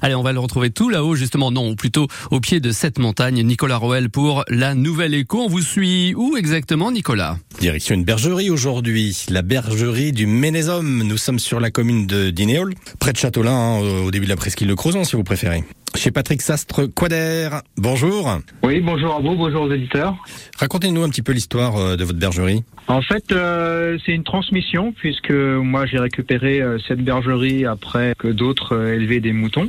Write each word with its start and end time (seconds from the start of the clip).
Allez, 0.00 0.16
on 0.16 0.24
va 0.24 0.32
le 0.32 0.40
retrouver 0.40 0.70
tout 0.70 0.88
là-haut, 0.88 1.14
justement, 1.14 1.52
non, 1.52 1.70
ou 1.70 1.76
plutôt 1.76 2.08
au 2.32 2.40
pied 2.40 2.58
de 2.58 2.72
cette 2.72 2.98
montagne. 2.98 3.44
Nicolas 3.44 3.76
Roel 3.76 4.10
pour 4.10 4.44
la 4.48 4.74
Nouvelle 4.74 5.14
Écho. 5.14 5.40
On 5.40 5.46
vous 5.46 5.60
suit 5.60 6.14
où 6.16 6.36
exactement, 6.36 6.90
Nicolas? 6.90 7.38
Direction 7.60 7.94
une 7.94 8.02
bergerie 8.02 8.50
aujourd'hui, 8.50 9.16
la 9.28 9.42
bergerie 9.42 10.10
du 10.10 10.26
Ménézum. 10.26 11.04
Nous 11.04 11.16
sommes 11.16 11.38
sur 11.38 11.60
la 11.60 11.70
commune 11.70 12.08
de 12.08 12.30
Dinéol, 12.30 12.74
près 12.98 13.12
de 13.12 13.18
Châteaulin, 13.18 13.52
hein, 13.52 13.78
au 13.78 14.10
début 14.10 14.24
de 14.24 14.30
la 14.30 14.36
presqu'île 14.36 14.66
de 14.66 14.74
Crozon, 14.74 15.04
si 15.04 15.14
vous 15.14 15.22
préférez. 15.22 15.62
Chez 15.94 16.10
Patrick 16.10 16.42
Sastre 16.42 16.86
Quader, 16.86 17.50
bonjour. 17.76 18.38
Oui, 18.62 18.80
bonjour 18.80 19.14
à 19.14 19.20
vous, 19.20 19.36
bonjour 19.36 19.62
aux 19.62 19.72
éditeurs. 19.72 20.16
Racontez-nous 20.58 21.02
un 21.02 21.08
petit 21.08 21.22
peu 21.22 21.32
l'histoire 21.32 21.76
euh, 21.76 21.96
de 21.96 22.04
votre 22.04 22.18
bergerie. 22.18 22.64
En 22.88 23.00
fait, 23.02 23.30
euh, 23.30 23.98
c'est 24.04 24.12
une 24.12 24.24
transmission 24.24 24.92
puisque 24.92 25.30
moi 25.30 25.86
j'ai 25.86 25.98
récupéré 25.98 26.60
euh, 26.60 26.78
cette 26.88 27.00
bergerie 27.00 27.64
après 27.64 28.14
que 28.18 28.28
d'autres 28.28 28.74
euh, 28.74 28.94
élevaient 28.94 29.20
des 29.20 29.32
moutons. 29.32 29.68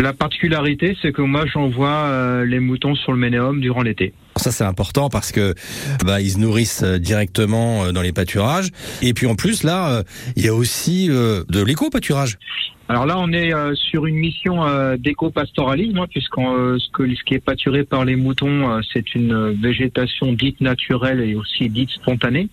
La 0.00 0.12
particularité, 0.12 0.96
c'est 1.02 1.12
que 1.12 1.22
moi 1.22 1.44
j'envoie 1.46 2.44
les 2.44 2.60
moutons 2.60 2.94
sur 2.94 3.12
le 3.12 3.18
Ménéum 3.18 3.60
durant 3.60 3.82
l'été. 3.82 4.12
Ça 4.38 4.52
c'est 4.52 4.64
important 4.64 5.10
parce 5.10 5.32
que 5.32 5.54
bah, 6.04 6.20
ils 6.20 6.32
se 6.32 6.38
nourrissent 6.38 6.82
euh, 6.82 6.98
directement 6.98 7.84
euh, 7.84 7.92
dans 7.92 8.02
les 8.02 8.12
pâturages. 8.12 8.70
Et 9.02 9.12
puis 9.14 9.26
en 9.26 9.34
plus 9.34 9.62
là, 9.62 9.90
euh, 9.90 10.02
il 10.36 10.44
y 10.44 10.48
a 10.48 10.54
aussi 10.54 11.08
de 11.08 11.62
l'éco-pâturage. 11.62 12.38
Alors 12.90 13.04
là, 13.04 13.18
on 13.18 13.30
est 13.34 13.52
euh, 13.52 13.74
sur 13.74 14.06
une 14.06 14.14
mission 14.14 14.64
euh, 14.64 14.96
d'éco-pastoralisme, 14.96 15.98
hein, 15.98 16.06
puisqu'on 16.08 16.56
euh, 16.56 16.78
ce, 16.78 16.88
ce 16.88 17.24
qui 17.24 17.34
est 17.34 17.38
pâturé 17.38 17.84
par 17.84 18.06
les 18.06 18.16
moutons, 18.16 18.80
c'est 18.94 19.14
une 19.14 19.50
végétation 19.60 20.32
dite 20.32 20.62
naturelle 20.62 21.20
et 21.20 21.34
aussi 21.34 21.68
dite 21.68 21.90
spontanée. 21.90 22.48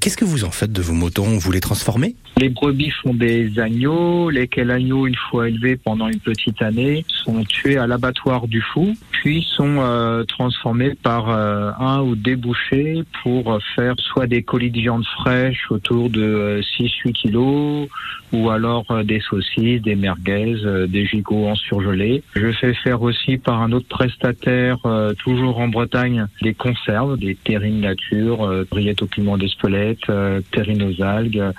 Qu'est-ce 0.00 0.16
que 0.16 0.24
vous 0.24 0.42
en 0.42 0.50
faites 0.50 0.72
de 0.72 0.82
vos 0.82 0.94
moutons? 0.94 1.38
Vous 1.38 1.52
les 1.52 1.60
transformez? 1.60 2.16
Les 2.38 2.48
brebis 2.48 2.90
font 2.90 3.14
des 3.14 3.60
agneaux, 3.60 4.30
lesquels 4.30 4.72
agneaux, 4.72 5.06
une 5.06 5.14
fois 5.30 5.48
élevés 5.48 5.76
pendant 5.76 6.08
une 6.08 6.18
petite 6.18 6.60
année, 6.60 7.04
sont 7.24 7.44
tués 7.44 7.76
à 7.76 7.86
l'abattoir 7.86 8.48
du 8.48 8.60
Fou, 8.60 8.96
puis 9.22 9.46
sont 9.56 9.76
euh, 9.78 10.24
transformés 10.24 10.96
par 11.00 11.30
euh, 11.30 11.70
un 11.78 12.00
ou 12.00 12.16
des 12.16 12.34
bouchers 12.34 13.04
pour 13.22 13.56
faire 13.76 13.94
soit 13.98 14.26
des 14.26 14.42
colis 14.42 14.72
de 14.72 14.80
viande 14.80 15.04
fraîche 15.04 15.70
autour 15.70 16.10
de 16.10 16.20
euh, 16.20 16.60
6-8 16.76 17.12
kilos, 17.12 17.88
ou 18.32 18.50
alors 18.50 18.84
euh, 18.90 19.04
des 19.04 19.20
saucisses, 19.20 19.80
des 19.80 19.94
merguez, 19.94 20.56
euh, 20.64 20.88
des 20.88 21.06
gigots 21.06 21.46
en 21.46 21.54
surgelé. 21.54 22.24
Je 22.34 22.50
fais 22.50 22.74
faire 22.74 23.00
aussi 23.00 23.38
par 23.38 23.62
un 23.62 23.70
autre 23.70 23.86
prestataire, 23.86 24.78
euh, 24.86 25.14
toujours 25.14 25.58
en 25.58 25.68
Bretagne, 25.68 26.26
des 26.40 26.54
conserves, 26.54 27.16
des 27.16 27.36
terrines 27.36 27.80
nature, 27.80 28.42
euh, 28.44 28.66
rillettes 28.72 29.02
au 29.02 29.06
piment 29.06 29.38
d'Espelette, 29.38 30.10
euh, 30.10 30.40
terrines 30.50 30.82
aux 30.82 31.00
algues, 31.00 31.38
euh, 31.38 31.52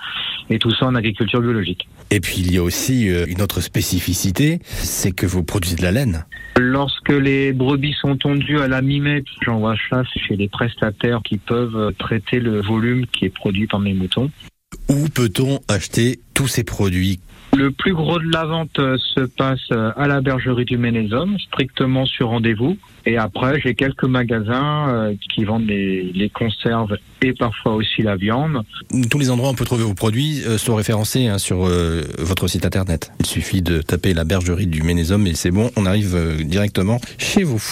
et 0.49 0.59
tout 0.59 0.73
ça 0.73 0.85
en 0.85 0.95
agriculture 0.95 1.41
biologique. 1.41 1.87
Et 2.11 2.19
puis 2.19 2.37
il 2.39 2.53
y 2.53 2.57
a 2.57 2.63
aussi 2.63 3.09
euh, 3.09 3.25
une 3.27 3.41
autre 3.41 3.61
spécificité, 3.61 4.59
c'est 4.63 5.11
que 5.11 5.25
vous 5.25 5.43
produisez 5.43 5.75
de 5.75 5.81
la 5.81 5.91
laine. 5.91 6.25
Lorsque 6.59 7.09
les 7.09 7.53
brebis 7.53 7.95
sont 7.99 8.15
tondues 8.17 8.59
à 8.59 8.67
la 8.67 8.81
mi-mai, 8.81 9.23
j'envoie 9.41 9.75
chasse 9.75 10.07
chez 10.15 10.35
les 10.35 10.47
prestataires 10.47 11.21
qui 11.23 11.37
peuvent 11.37 11.75
euh, 11.75 11.91
traiter 11.97 12.39
le 12.39 12.61
volume 12.61 13.07
qui 13.07 13.25
est 13.25 13.33
produit 13.33 13.67
par 13.67 13.79
mes 13.79 13.93
moutons. 13.93 14.29
Où 14.89 15.07
peut-on 15.09 15.59
acheter 15.67 16.19
tous 16.33 16.47
ces 16.47 16.63
produits? 16.63 17.19
Le 17.55 17.69
plus 17.71 17.93
gros 17.93 18.17
de 18.17 18.31
la 18.31 18.45
vente 18.45 18.79
euh, 18.79 18.97
se 19.13 19.21
passe 19.21 19.59
euh, 19.71 19.91
à 19.95 20.07
la 20.07 20.21
bergerie 20.21 20.65
du 20.65 20.77
Ménézum, 20.77 21.37
strictement 21.39 22.05
sur 22.05 22.29
rendez-vous. 22.29 22.77
Et 23.05 23.17
après, 23.17 23.61
j'ai 23.61 23.75
quelques 23.75 24.05
magasins 24.05 24.89
euh, 24.89 25.13
qui 25.29 25.43
vendent 25.43 25.67
les, 25.67 26.11
les 26.13 26.29
conserves 26.29 26.97
et 27.21 27.33
parfois 27.33 27.75
aussi 27.75 28.01
la 28.01 28.15
viande. 28.15 28.63
Tous 29.09 29.19
les 29.19 29.29
endroits 29.29 29.49
où 29.49 29.51
on 29.51 29.55
peut 29.55 29.65
trouver 29.65 29.83
vos 29.83 29.93
produits 29.93 30.41
sont 30.57 30.75
référencés 30.75 31.27
hein, 31.27 31.37
sur 31.37 31.59
votre 32.19 32.47
site 32.47 32.65
internet. 32.65 33.11
Il 33.19 33.25
suffit 33.25 33.61
de 33.61 33.81
taper 33.81 34.13
la 34.13 34.25
bergerie 34.25 34.67
du 34.67 34.83
Ménézum 34.83 35.25
et 35.27 35.33
c'est 35.33 35.51
bon, 35.51 35.71
on 35.77 35.85
arrive 35.85 36.43
directement 36.43 36.99
chez 37.17 37.43
vous. 37.43 37.63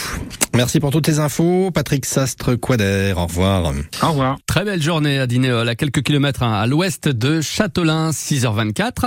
Merci 0.56 0.80
pour 0.80 0.92
toutes 0.92 1.06
ces 1.06 1.20
infos. 1.20 1.72
Patrick 1.72 2.06
Sastre 2.06 2.56
Quader, 2.56 3.14
au 3.18 3.26
revoir. 3.26 3.74
Au 4.04 4.10
revoir. 4.10 4.38
Très 4.46 4.64
belle 4.64 4.82
journée 4.82 5.20
à 5.20 5.28
Dinéol, 5.28 5.68
à 5.68 5.76
quelques 5.76 6.02
kilomètres 6.02 6.44
hein, 6.44 6.54
à 6.54 6.66
l'ouest 6.66 7.10
de 7.10 7.42
Châtelain, 7.42 8.12
6h24. 8.12 9.06